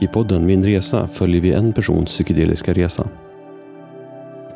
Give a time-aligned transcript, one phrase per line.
[0.00, 3.08] I podden Min Resa följer vi en persons psykedeliska resa.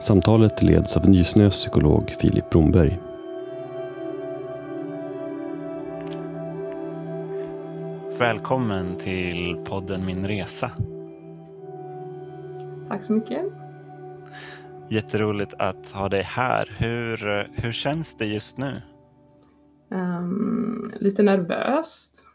[0.00, 3.00] Samtalet leds av Nysnös psykolog Filip Bromberg.
[8.18, 10.70] Välkommen till podden Min Resa.
[12.88, 13.42] Tack så mycket.
[14.88, 16.64] Jätteroligt att ha dig här.
[16.78, 18.82] Hur, hur känns det just nu?
[19.90, 22.29] Um, lite nervöst.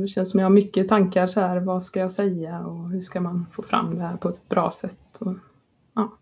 [0.00, 1.60] Det känns som jag har mycket tankar så här.
[1.60, 4.70] Vad ska jag säga och hur ska man få fram det här på ett bra
[4.70, 5.18] sätt?
[5.20, 5.34] Och,
[5.94, 6.12] ja.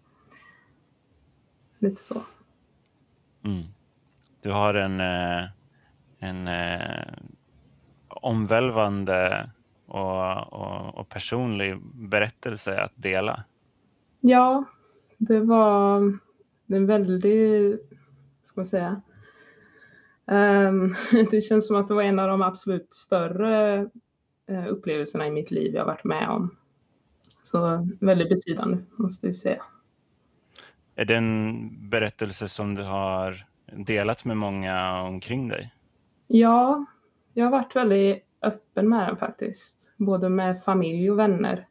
[1.78, 2.22] Lite så.
[3.44, 3.62] Mm.
[4.40, 5.48] Du har en, eh,
[6.18, 7.14] en eh,
[8.08, 9.50] omvälvande
[9.86, 13.44] och, och, och personlig berättelse att dela.
[14.20, 14.64] Ja,
[15.18, 16.12] det var
[16.66, 17.80] en väldigt,
[18.42, 19.00] ska man säga,
[21.30, 23.82] det känns som att det var en av de absolut större
[24.50, 26.56] uh, upplevelserna i mitt liv jag varit med om.
[27.42, 29.62] Så väldigt betydande, måste jag säga.
[30.94, 35.72] Är det en berättelse som du har delat med många omkring dig?
[36.26, 36.84] Ja,
[37.32, 41.68] jag har varit väldigt öppen med den faktiskt, både med familj och vänner.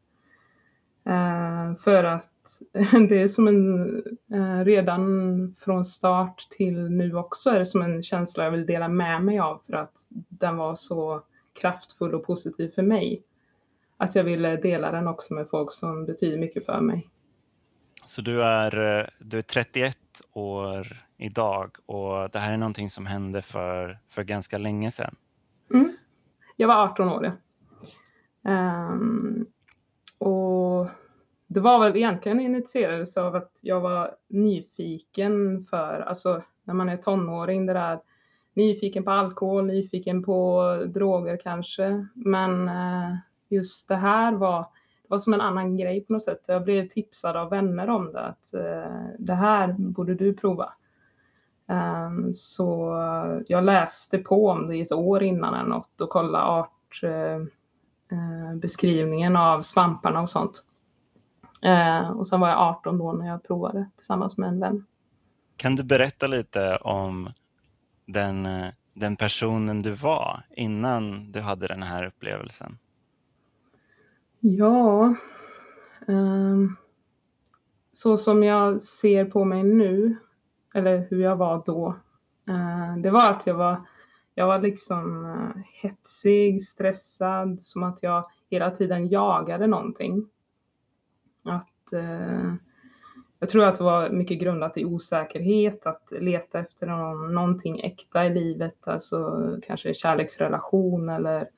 [1.07, 2.29] Uh, för att
[3.09, 3.89] det är som en,
[4.33, 8.87] uh, redan från start till nu också är det som en känsla jag vill dela
[8.87, 11.21] med mig av för att den var så
[11.61, 13.21] kraftfull och positiv för mig.
[13.97, 17.09] Att jag ville dela den också med folk som betyder mycket för mig.
[18.05, 19.97] Så du är, eh, du är 31
[20.33, 20.87] år
[21.17, 25.15] idag och det här är någonting som hände för, för ganska länge sedan?
[25.73, 25.97] Mm.
[26.55, 27.31] Jag var 18 år, ja.
[28.47, 29.54] Um, och
[31.55, 36.97] det var väl egentligen initierades av att jag var nyfiken för, alltså när man är
[36.97, 37.99] tonåring, det där
[38.53, 42.05] nyfiken på alkohol, nyfiken på droger kanske.
[42.13, 43.15] Men eh,
[43.49, 44.59] just det här var,
[45.01, 46.41] det var som en annan grej på något sätt.
[46.47, 50.73] Jag blev tipsad av vänner om det, att eh, det här borde du prova.
[51.67, 52.93] Um, så
[53.47, 56.65] jag läste på om det i ett år innan eller något och kollade
[57.01, 60.63] artbeskrivningen eh, av svamparna och sånt.
[61.65, 64.85] Uh, och sen var jag 18 då när jag provade tillsammans med en vän.
[65.57, 67.29] Kan du berätta lite om
[68.05, 68.47] den,
[68.93, 72.77] den personen du var innan du hade den här upplevelsen?
[74.39, 75.15] Ja,
[76.07, 76.77] um,
[77.93, 80.15] så som jag ser på mig nu
[80.75, 81.95] eller hur jag var då.
[82.47, 83.81] Eh, det var att jag var,
[84.35, 90.29] jag var liksom eh, hetsig, stressad, som att jag hela tiden jagade någonting.
[91.45, 92.53] Att, eh,
[93.39, 98.25] jag tror att det var mycket grundat i osäkerhet, att leta efter någon, någonting äkta
[98.25, 101.49] i livet, alltså kanske kärleksrelation eller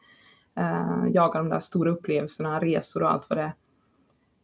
[0.55, 3.53] eh, jaga de där stora upplevelserna, resor och allt vad det är.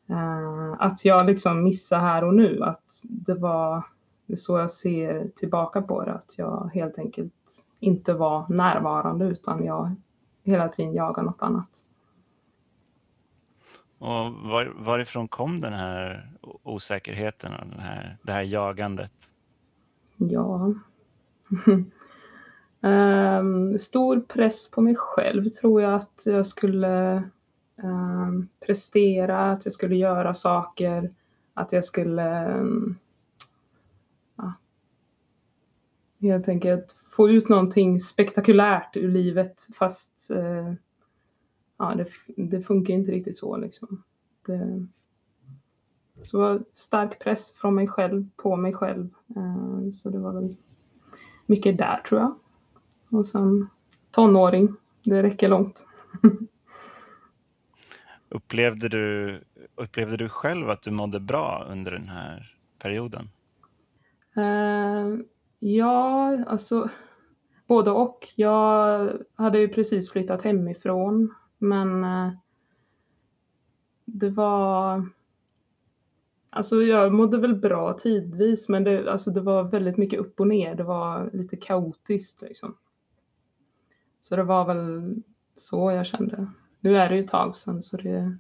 [0.10, 3.84] Eh, att jag liksom missar här och nu, att det var
[4.26, 9.26] det är så jag ser tillbaka på det, att jag helt enkelt inte var närvarande
[9.26, 9.96] utan jag
[10.44, 11.70] hela tiden jagar något annat.
[14.04, 16.30] Och var, varifrån kom den här
[16.64, 19.12] osäkerheten och den här, det här jagandet?
[20.18, 20.74] Ja,
[22.82, 27.24] um, stor press på mig själv tror jag att jag skulle
[27.84, 31.14] um, prestera, att jag skulle göra saker,
[31.54, 32.98] att jag skulle um,
[36.22, 40.74] helt enkelt få ut någonting spektakulärt ur livet fast uh,
[41.90, 42.08] ja, det,
[42.44, 44.04] det, funkar inte riktigt så liksom.
[44.46, 44.88] Det,
[46.22, 49.10] så det var stark press från mig själv på mig själv.
[49.36, 50.50] Eh, så det var väl
[51.46, 52.36] mycket där tror jag.
[53.10, 53.68] Och sen
[54.12, 55.86] tonåring, det räcker långt.
[58.30, 59.40] upplevde, du,
[59.76, 63.30] upplevde du själv att du mådde bra under den här perioden?
[64.38, 65.24] Uh,
[65.66, 66.90] Ja, alltså
[67.68, 68.28] både och.
[68.36, 72.34] Jag hade ju precis flyttat hemifrån, men eh,
[74.06, 75.06] det var...
[76.50, 80.48] Alltså jag mådde väl bra tidvis, men det, alltså det var väldigt mycket upp och
[80.48, 80.76] ner.
[80.76, 82.78] Det var lite kaotiskt liksom.
[84.22, 85.16] Så det var väl
[85.56, 86.48] så jag kände.
[86.80, 88.38] Nu är det ju ett tag sedan, så det är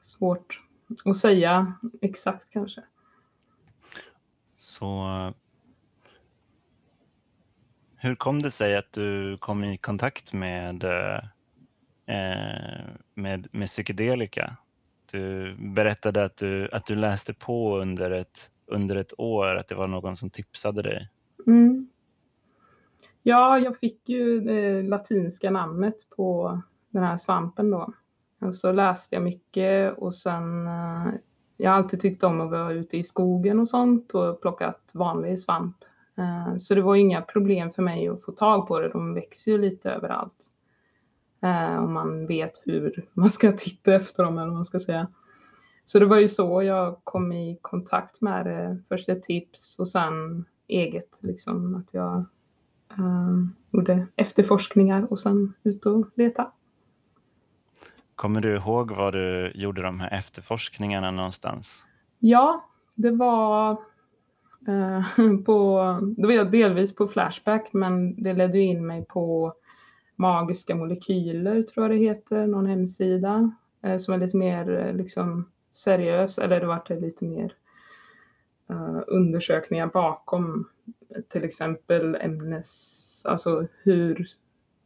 [0.00, 0.58] svårt
[1.04, 2.82] att säga exakt kanske.
[4.56, 5.30] Så eh,
[7.96, 11.24] hur kom det sig att du kom i kontakt med, eh,
[12.06, 14.56] Eh, med, med psykedelika?
[15.12, 19.74] Du berättade att du, att du läste på under ett, under ett år, att det
[19.74, 21.10] var någon som tipsade dig.
[21.46, 21.88] Mm.
[23.22, 26.60] Ja, jag fick ju det latinska namnet på
[26.90, 27.92] den här svampen då.
[28.40, 31.06] Och så läste jag mycket och sen eh,
[31.56, 35.38] jag har alltid tyckt om att vara ute i skogen och sånt och plockat vanlig
[35.38, 35.76] svamp.
[36.58, 38.88] Så det var inga problem för mig att få tag på det.
[38.88, 40.55] De växer ju lite överallt.
[41.42, 45.08] Eh, om man vet hur man ska titta efter dem eller vad man ska säga.
[45.84, 48.82] Så det var ju så jag kom i kontakt med det.
[48.88, 52.24] Först ett tips och sen eget, liksom att jag
[52.98, 56.52] um, gjorde efterforskningar och sen ut och leta.
[58.14, 61.86] Kommer du ihåg var du gjorde de här efterforskningarna någonstans?
[62.18, 63.78] Ja, det var
[64.68, 65.80] uh, på,
[66.16, 69.54] det var jag delvis på Flashback, men det ledde in mig på
[70.16, 73.52] Magiska molekyler, tror jag det heter, någon hemsida
[73.82, 77.54] eh, som är lite mer eh, liksom seriös, eller det vart lite mer
[78.70, 80.68] uh, undersökningar bakom
[81.28, 84.26] till exempel ämnes, alltså hur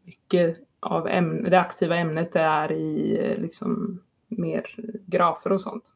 [0.04, 4.74] mycket av ämne, det aktiva ämnet det är i liksom mer
[5.06, 5.92] grafer och sånt.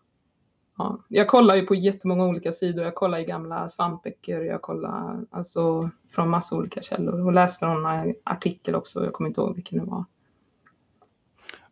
[0.77, 0.99] Ja.
[1.09, 2.85] Jag kollar ju på jättemånga olika sidor.
[2.85, 8.15] Jag kollar i gamla svampböcker, jag kollar alltså från massa olika källor och läste någon
[8.25, 9.05] artikel också.
[9.05, 10.05] Jag kommer inte ihåg vilken det var.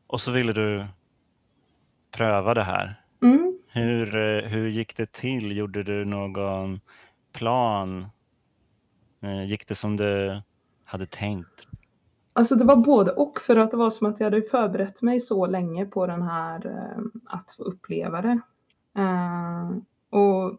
[0.06, 0.84] Och så ville du
[2.16, 2.94] pröva det här.
[3.22, 3.58] Mm.
[3.72, 5.56] Hur, eh, hur gick det till?
[5.56, 6.81] Gjorde du någon
[7.32, 8.06] plan?
[9.22, 10.40] Eh, gick det som du
[10.84, 11.69] hade tänkt?
[12.32, 15.20] Alltså det var både och för att det var som att jag hade förberett mig
[15.20, 18.40] så länge på den här eh, att få uppleva det.
[18.96, 19.70] Eh,
[20.10, 20.58] och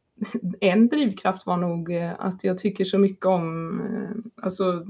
[0.60, 4.84] en drivkraft var nog eh, att jag tycker så mycket om eh, alltså,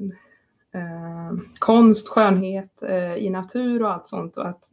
[1.58, 2.82] konst, skönhet
[3.18, 4.72] i natur och allt sånt och att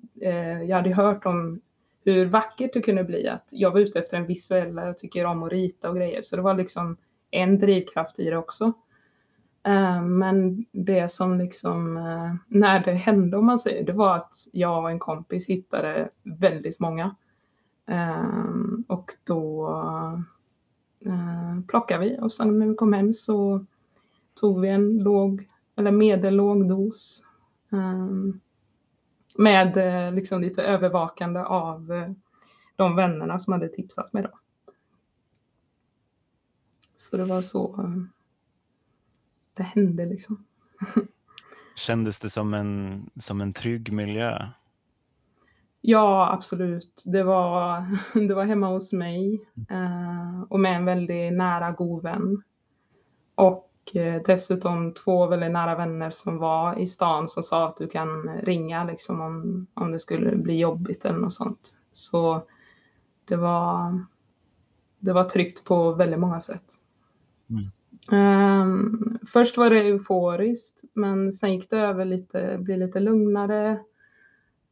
[0.67, 1.61] jag hade hört om
[2.05, 3.27] hur vackert det kunde bli.
[3.27, 6.21] Att jag var ute efter en visuell, jag tycker om att rita och grejer.
[6.21, 6.97] Så det var liksom
[7.31, 8.73] en drivkraft i det också.
[10.01, 11.94] Men det som liksom,
[12.47, 16.79] när det hände om man säger, det var att jag och en kompis hittade väldigt
[16.79, 17.15] många.
[17.85, 19.69] Ehm, och då
[21.06, 23.65] eh, plockade vi och sen när vi kom hem så
[24.39, 27.24] tog vi en låg, eller medellåg dos.
[27.71, 28.39] Ehm,
[29.38, 32.12] med eh, liksom lite övervakande av eh,
[32.75, 34.39] de vännerna som hade tipsat mig då.
[36.95, 38.03] Så det var så eh,
[39.53, 40.45] det hände liksom.
[41.75, 44.47] Kändes det som en, som en trygg miljö?
[45.85, 47.03] Ja, absolut.
[47.06, 47.85] Det var,
[48.27, 52.44] det var hemma hos mig eh, och med en väldigt nära god vän.
[53.35, 57.88] Och Eh, dessutom två väldigt nära vänner som var i stan som sa att du
[57.88, 61.75] kan ringa liksom om, om det skulle bli jobbigt eller något sånt.
[61.91, 62.44] Så
[63.25, 64.00] det var,
[65.00, 66.63] det var tryggt på väldigt många sätt.
[67.50, 67.71] Mm.
[68.12, 73.79] Um, först var det euforiskt, men sen gick det över lite, blev lite lugnare.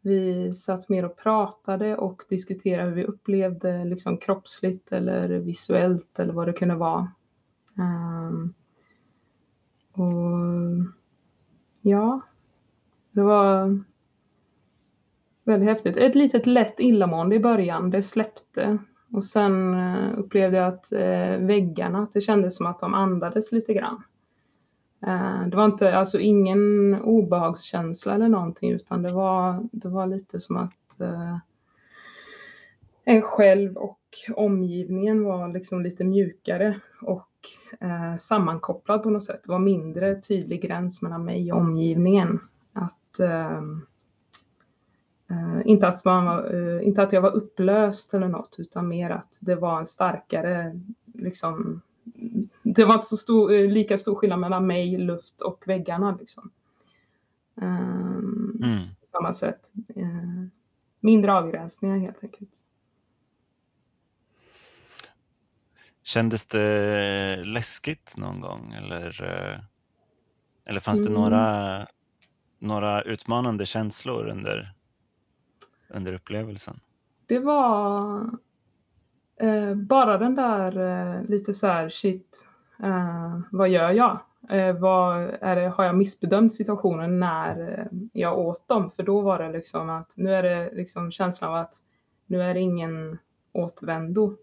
[0.02, 6.34] Vi satt mer och pratade och diskuterade hur vi upplevde liksom kroppsligt eller visuellt eller
[6.34, 7.12] vad det kunde vara.
[7.78, 8.54] Um,
[9.94, 10.92] och
[11.82, 12.22] ja,
[13.12, 13.80] det var
[15.44, 15.98] väldigt häftigt.
[15.98, 18.78] Ett litet lätt illamående i början, det släppte.
[19.12, 23.52] Och sen eh, upplevde jag att eh, väggarna, att det kändes som att de andades
[23.52, 24.04] lite grann.
[25.08, 30.40] Eh, det var inte, alltså ingen obehagskänsla eller någonting, utan det var, det var lite
[30.40, 31.38] som att eh,
[33.04, 34.00] en själv och
[34.36, 37.28] omgivningen var liksom lite mjukare och
[37.80, 39.42] eh, sammankopplad på något sätt.
[39.44, 42.40] Det var mindre tydlig gräns mellan mig och omgivningen.
[42.74, 43.58] Att, eh,
[45.32, 49.10] eh, inte, att man var, eh, inte att jag var upplöst eller något, utan mer
[49.10, 50.80] att det var en starkare,
[51.14, 51.82] liksom,
[52.64, 56.18] det var inte så stor, eh, lika stor skillnad mellan mig, luft och väggarna.
[56.20, 56.52] Liksom.
[57.62, 58.88] Ehm, mm.
[59.02, 59.72] På samma sätt.
[59.96, 60.48] Eh,
[61.00, 62.52] mindre avgränsningar helt enkelt.
[66.04, 69.60] Kändes det läskigt någon gång eller, eh,
[70.66, 71.88] eller fanns det några, mm.
[72.60, 74.74] några utmanande känslor under,
[75.90, 76.80] under upplevelsen?
[77.26, 78.30] Det var
[79.42, 82.48] eh, bara den där eh, lite så här shit,
[82.84, 84.20] eh, vad gör jag?
[84.50, 88.92] Eh, vad är det, har jag missbedömt situationen när eh, jag åt dem?
[88.92, 91.74] För då var det liksom att nu är det liksom känslan av att
[92.28, 93.18] nu är det ingen
[93.54, 94.38] återvändo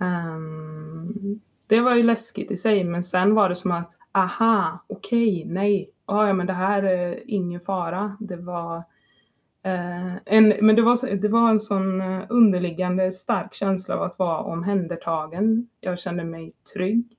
[0.00, 5.40] Um, det var ju läskigt i sig, men sen var det som att aha, okej,
[5.42, 8.16] okay, nej, ah, ja, men det här är ingen fara.
[8.20, 8.84] Det var
[9.68, 14.18] Eh, en, men det var, det var en sån eh, underliggande stark känsla av att
[14.18, 15.68] vara omhändertagen.
[15.80, 17.16] Jag kände mig trygg.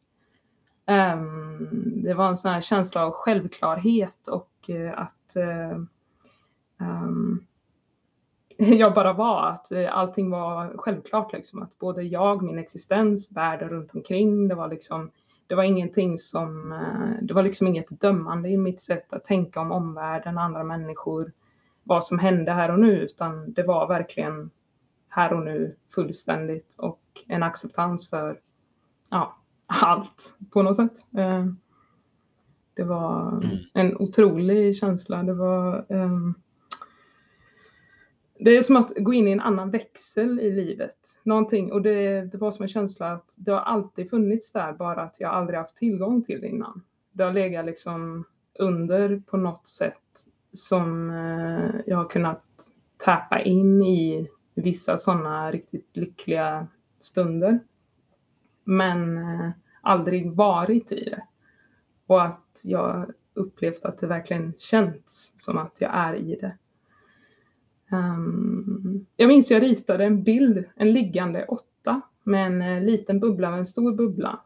[0.88, 5.84] Um, det var en sån här känsla av självklarhet och uh, att uh,
[6.88, 7.46] um,
[8.58, 13.96] jag bara var, att allting var självklart liksom, att både jag, min existens, världen runt
[13.96, 15.12] omkring, det var liksom,
[15.48, 16.80] det var ingenting som,
[17.22, 21.32] det var liksom inget dömande i mitt sätt att tänka om omvärlden, andra människor,
[21.90, 24.50] vad som hände här och nu, utan det var verkligen
[25.08, 28.40] här och nu fullständigt och en acceptans för
[29.10, 30.92] ja, allt på något sätt.
[31.18, 31.46] Eh,
[32.74, 33.58] det var mm.
[33.74, 35.24] en otrolig känsla.
[35.24, 36.34] Det var um,
[38.40, 40.98] det är som att gå in i en annan växel i livet.
[41.24, 45.02] Någonting, och det, det var som en känsla att det har alltid funnits där, bara
[45.02, 46.84] att jag aldrig haft tillgång till det innan.
[47.12, 48.26] Det har legat liksom
[48.60, 52.44] under på något sätt som eh, jag har kunnat
[52.98, 56.68] tappa in i vissa sådana riktigt lyckliga
[57.00, 57.60] stunder.
[58.64, 59.50] Men eh,
[59.82, 61.24] aldrig varit i det.
[62.08, 66.58] Och att jag upplevt att det verkligen känns som att jag är i det.
[67.92, 73.50] Um, jag minns jag ritade en bild, en liggande åtta med en eh, liten bubbla
[73.50, 74.40] och en stor bubbla.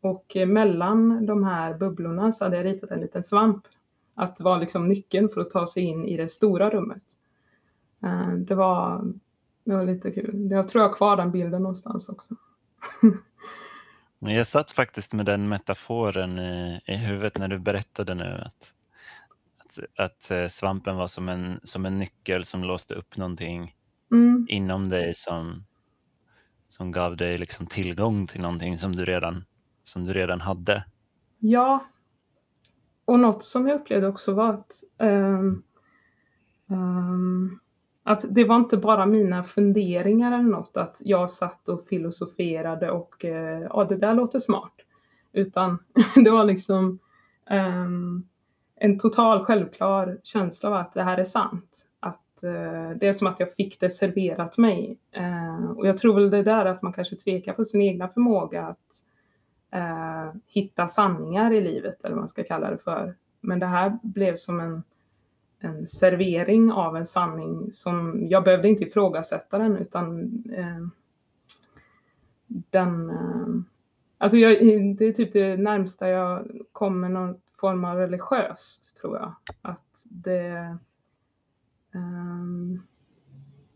[0.00, 3.62] Och mellan de här bubblorna så hade jag ritat en liten svamp.
[4.18, 7.04] Att vara liksom nyckeln för att ta sig in i det stora rummet.
[8.04, 9.04] Uh, det, var,
[9.64, 10.50] det var lite kul.
[10.50, 12.34] Jag tror jag har kvar den bilden någonstans också.
[14.20, 18.42] Jag satt faktiskt med den metaforen i, i huvudet när du berättade nu.
[18.46, 18.72] Att
[19.68, 23.74] att, att eh, svampen var som en, som en nyckel som låste upp någonting
[24.10, 24.46] mm.
[24.48, 25.64] inom dig som,
[26.68, 29.44] som gav dig liksom tillgång till någonting som du, redan,
[29.82, 30.84] som du redan hade.
[31.38, 31.84] Ja,
[33.08, 35.62] och något som jag upplevde också var att, um,
[36.66, 37.60] um,
[38.02, 43.24] att det var inte bara mina funderingar eller något, att jag satt och filosoferade och
[43.24, 43.30] uh,
[43.70, 44.72] ja, det där låter smart.
[45.32, 45.78] Utan
[46.24, 46.98] det var liksom
[47.50, 48.28] um,
[48.76, 51.86] en total självklar känsla av att det här är sant.
[52.00, 54.98] Att uh, det är som att jag fick det serverat mig.
[55.18, 58.66] Uh, och jag tror väl det där att man kanske tvekar på sin egna förmåga
[58.66, 59.02] att
[59.70, 63.14] eh, hitta sanningar i livet, eller vad man ska kalla det för.
[63.40, 64.82] Men det här blev som en,
[65.60, 70.20] en servering av en sanning som jag behövde inte ifrågasätta den utan
[70.52, 70.86] eh,
[72.46, 73.46] den eh,
[74.20, 74.52] Alltså jag,
[74.96, 79.34] det är typ det närmsta jag kommer någon form av religiöst, tror jag.
[79.62, 80.78] Att det...
[81.94, 82.82] Um,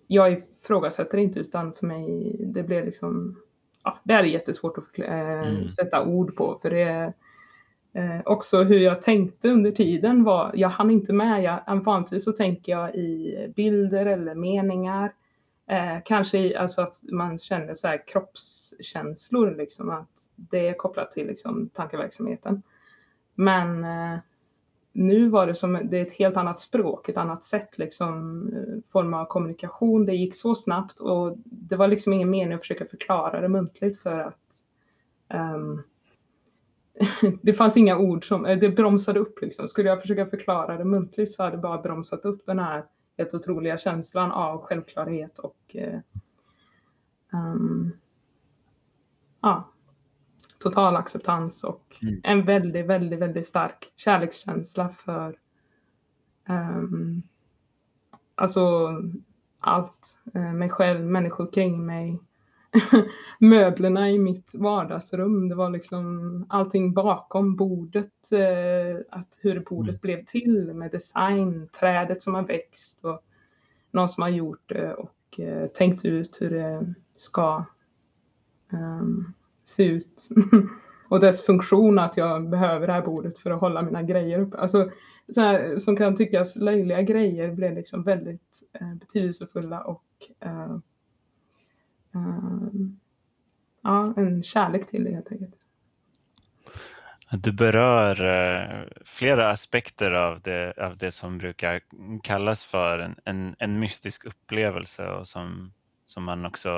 [0.07, 3.42] jag ifrågasätter inte, utan för mig, det blev liksom...
[3.85, 5.69] Ja, det är jättesvårt att äh, mm.
[5.69, 7.13] sätta ord på, för det är
[7.95, 12.33] eh, också hur jag tänkte under tiden var, jag hann inte med, jag, vanligtvis så
[12.33, 15.13] tänker jag i bilder eller meningar.
[15.71, 21.11] Eh, kanske i, alltså att man känner så här kroppskänslor, liksom, att det är kopplat
[21.11, 22.63] till liksom, tankeverksamheten.
[23.35, 24.19] Men eh,
[24.93, 28.91] nu var det som det är ett helt annat språk, ett annat sätt liksom, eh,
[28.93, 30.07] form av kommunikation.
[30.07, 34.03] Det gick så snabbt och det var liksom ingen mening att försöka förklara det muntligt
[34.03, 34.63] för att
[35.55, 35.83] um,
[37.43, 39.69] det fanns inga ord som, eh, det bromsade upp liksom.
[39.69, 42.85] Skulle jag försöka förklara det muntligt så hade det bara bromsat upp den här
[43.19, 45.77] helt otroliga känslan av självklarhet och
[47.33, 47.93] um,
[49.43, 49.72] ja,
[50.63, 52.21] total acceptans och mm.
[52.25, 55.37] en väldigt, väldigt, väldigt stark kärlekskänsla för
[56.49, 57.23] um,
[58.35, 58.89] alltså
[59.61, 60.21] allt.
[60.37, 62.21] Uh, mig själv, människor kring mig,
[63.39, 65.49] möblerna i mitt vardagsrum.
[65.49, 70.01] Det var liksom allting bakom bordet, uh, att hur bordet mm.
[70.03, 73.21] blev till med design, trädet som har växt och
[73.91, 77.65] någon som har gjort det och uh, tänkt ut hur det ska
[78.73, 79.33] um,
[79.65, 80.29] se ut.
[81.09, 84.57] och dess funktion att jag behöver det här bordet för att hålla mina grejer uppe.
[84.57, 84.91] Alltså,
[85.29, 90.05] så här, som kan tyckas löjliga grejer blev liksom väldigt eh, betydelsefulla och
[90.41, 90.77] eh,
[92.15, 92.69] eh,
[93.83, 95.55] ja, en kärlek till det helt enkelt.
[97.31, 101.81] Du berör eh, flera aspekter av det, av det som brukar
[102.23, 105.73] kallas för en, en, en mystisk upplevelse och som,
[106.05, 106.69] som man också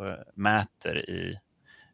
[0.00, 1.38] eh, mäter i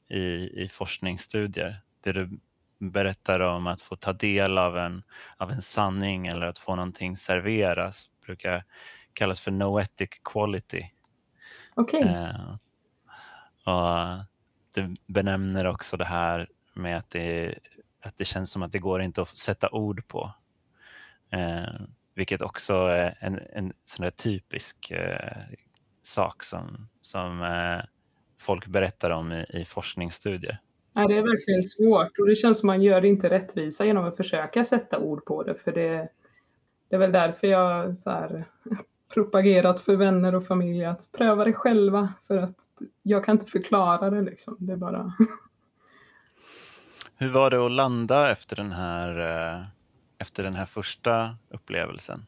[0.08, 1.80] i, i forskningsstudier.
[2.00, 2.40] Det du
[2.78, 5.02] berättar om att få ta del av en,
[5.36, 8.64] av en sanning eller att få någonting serveras brukar
[9.12, 10.90] kallas för noetic quality.
[11.74, 12.00] Okej.
[12.00, 12.14] Okay.
[12.14, 12.54] Eh,
[13.64, 14.24] och
[14.74, 17.58] du benämner också det här med att det,
[18.02, 20.32] att det känns som att det går inte att sätta ord på.
[21.30, 21.80] Eh,
[22.14, 25.42] vilket också är en, en sån där typisk eh,
[26.02, 27.80] sak som, som eh,
[28.38, 30.58] folk berättar om i, i forskningsstudier.
[30.92, 34.04] Ja, det är verkligen svårt och det känns som man gör det inte rättvisa genom
[34.04, 35.54] att försöka sätta ord på det.
[35.54, 36.08] För det
[36.88, 38.44] det är väl därför jag så här,
[39.14, 42.56] propagerat för vänner och familj att pröva det själva för att
[43.02, 44.56] jag kan inte förklara det liksom.
[44.58, 45.12] Det bara...
[47.16, 49.62] Hur var det att landa efter den här, eh,
[50.18, 52.26] efter den här första upplevelsen?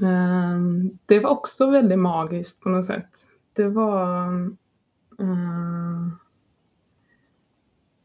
[0.00, 3.10] Um, det var också väldigt magiskt på något sätt.
[3.52, 4.30] Det var
[5.20, 6.08] Eh,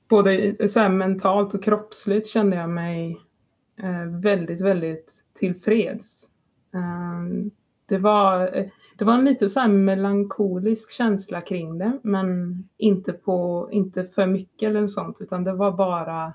[0.10, 3.22] både så här, mentalt och kroppsligt kände jag mig
[3.84, 6.30] eh, väldigt, väldigt tillfreds.
[6.74, 7.50] Eh,
[7.86, 8.40] det var,
[8.98, 14.28] det var en lite så här melankolisk känsla kring det, men inte, på, inte för
[14.28, 16.26] mycket eller sånt, utan det var bara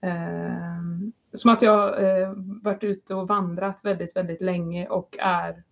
[0.00, 0.80] eh,
[1.32, 5.62] som att jag eh, varit ute och vandrat väldigt, väldigt länge och är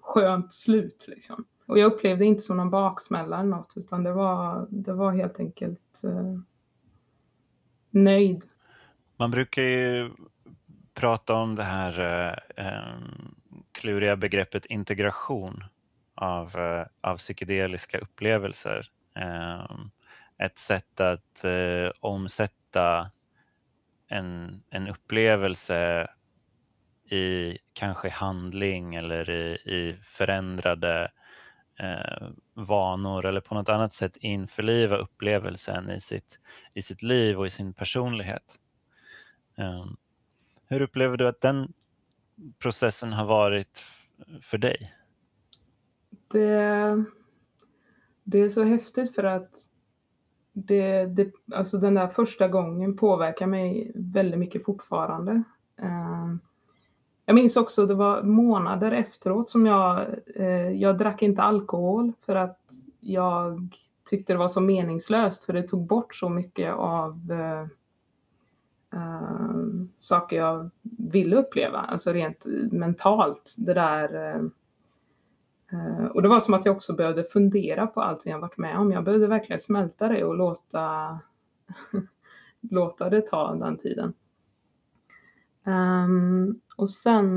[0.00, 1.04] skönt slut.
[1.08, 1.44] Liksom.
[1.72, 5.40] Och jag upplevde inte som någon baksmälla eller något, utan det var, det var helt
[5.40, 6.38] enkelt eh,
[7.90, 8.44] nöjd.
[9.16, 10.10] Man brukar ju
[10.94, 12.00] prata om det här
[12.56, 12.98] eh,
[13.72, 15.64] kluriga begreppet integration
[16.14, 18.86] av, eh, av psykedeliska upplevelser.
[19.16, 19.76] Eh,
[20.38, 23.10] ett sätt att eh, omsätta
[24.08, 26.08] en, en upplevelse
[27.10, 31.10] i kanske handling eller i, i förändrade
[31.78, 36.40] eh, vanor eller på något annat sätt införliva upplevelsen i sitt,
[36.74, 38.58] i sitt liv och i sin personlighet.
[39.58, 39.86] Eh,
[40.68, 41.72] hur upplever du att den
[42.58, 43.84] processen har varit
[44.42, 44.94] för dig?
[46.28, 47.04] Det,
[48.24, 49.50] det är så häftigt för att
[50.52, 55.42] det, det, alltså den där första gången påverkar mig väldigt mycket fortfarande.
[55.82, 56.34] Eh,
[57.26, 62.36] jag minns också, det var månader efteråt som jag, eh, jag drack inte alkohol för
[62.36, 63.68] att jag
[64.10, 67.62] tyckte det var så meningslöst för det tog bort så mycket av eh,
[69.00, 69.56] eh,
[69.98, 73.54] saker jag ville uppleva, alltså rent mentalt.
[73.58, 74.42] Det där eh,
[75.72, 78.78] eh, och det var som att jag också behövde fundera på allt jag varit med
[78.78, 78.92] om.
[78.92, 81.18] Jag behövde verkligen smälta det och låta,
[82.70, 84.14] låta det ta den tiden.
[85.64, 87.28] Um, och sen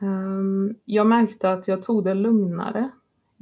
[0.00, 2.90] um, jag märkte att jag tog det lugnare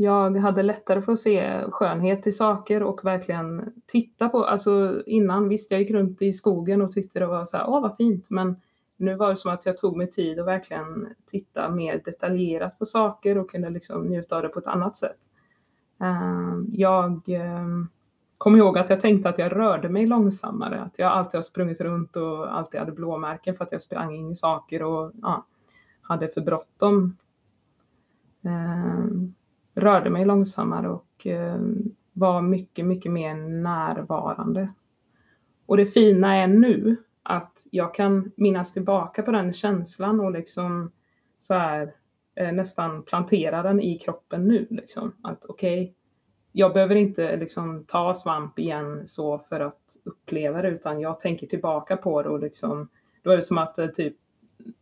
[0.01, 5.49] jag hade lättare för att se skönhet i saker och verkligen titta på, alltså innan
[5.49, 8.27] visst jag gick runt i skogen och tyckte det var så här, åh vad fint,
[8.29, 8.57] men
[8.97, 12.87] nu var det som att jag tog mig tid att verkligen titta mer detaljerat på
[12.87, 15.19] saker och kunde liksom njuta av det på ett annat sätt.
[16.01, 17.89] Ehm, jag ehm,
[18.41, 21.81] kom ihåg att jag tänkte att jag rörde mig långsammare, att jag alltid har sprungit
[21.81, 25.47] runt och alltid hade blåmärken för att jag sprang in i saker och ja,
[26.03, 27.17] hade för bråttom.
[28.45, 29.05] Eh,
[29.75, 31.61] rörde mig långsammare och eh,
[32.13, 34.73] var mycket, mycket mer närvarande.
[35.67, 40.93] Och det fina är nu att jag kan minnas tillbaka på den känslan och liksom
[41.39, 41.95] så här
[42.35, 44.67] eh, nästan plantera den i kroppen nu.
[44.71, 45.13] Liksom.
[45.23, 45.95] Att okej, okay,
[46.53, 51.47] jag behöver inte liksom ta svamp igen så för att uppleva det utan jag tänker
[51.47, 52.89] tillbaka på det och liksom
[53.23, 54.17] då är det som att det, typ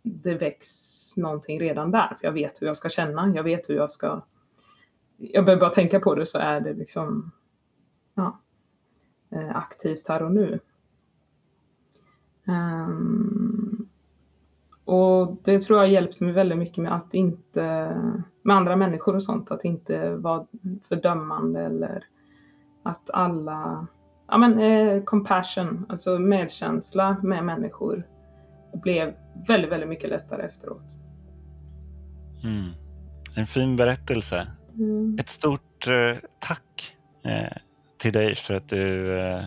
[0.03, 0.69] det väcks
[1.17, 4.23] någonting redan där för jag vet hur jag ska känna, jag vet hur jag ska
[5.19, 7.31] jag behöver bara tänka på det så är det liksom
[8.15, 8.41] ja,
[9.31, 10.59] eh, aktivt här och nu.
[12.47, 13.68] Um,
[14.89, 17.63] och det tror jag hjälpt mig väldigt mycket med att inte,
[18.43, 20.47] med andra människor och sånt, att inte vara
[20.89, 22.05] fördömande eller
[22.83, 23.87] att alla,
[24.29, 28.07] ja men eh, compassion, alltså medkänsla med människor
[28.73, 29.15] blev
[29.49, 30.97] väldigt, väldigt mycket lättare efteråt.
[32.45, 32.73] Mm.
[33.37, 34.47] En fin berättelse.
[34.75, 35.17] Mm.
[35.21, 37.57] Ett stort eh, tack eh,
[37.99, 39.45] till dig för att du eh,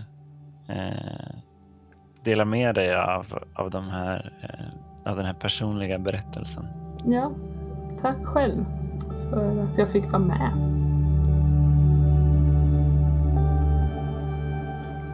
[0.69, 1.35] eh
[2.23, 6.67] delar med dig av, av, de här, eh, av den här personliga berättelsen.
[7.05, 7.31] Ja,
[8.01, 8.65] tack själv
[9.29, 10.51] för att jag fick vara med.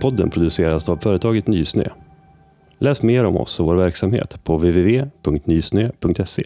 [0.02, 1.88] Podden produceras av företaget Nysnö.
[2.80, 6.44] Läs mer om oss och vår verksamhet på www.nysnö.se.